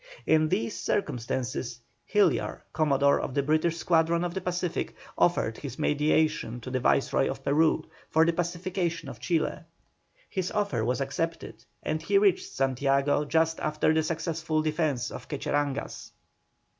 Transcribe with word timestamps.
In 0.25 0.49
these 0.49 0.75
circumstances 0.75 1.79
Hillyar, 2.11 2.61
commodore 2.73 3.19
of 3.21 3.35
the 3.35 3.43
British 3.43 3.77
squadron 3.77 4.23
of 4.23 4.33
the 4.33 4.41
Pacific, 4.41 4.95
offered 5.15 5.59
his 5.59 5.77
mediation 5.77 6.59
to 6.61 6.71
the 6.71 6.79
Viceroy 6.79 7.29
of 7.29 7.43
Peru 7.43 7.83
for 8.09 8.25
the 8.25 8.33
pacification 8.33 9.09
of 9.09 9.19
Chile. 9.19 9.59
His 10.27 10.49
offer 10.53 10.83
was 10.83 11.01
accepted, 11.01 11.63
and 11.83 12.01
he 12.01 12.17
reached 12.17 12.49
Santiago 12.51 13.25
just 13.25 13.59
after 13.59 13.93
the 13.93 14.01
successful 14.01 14.63
defence 14.63 15.11
of 15.11 15.27
Quecheraguas. 15.27 16.11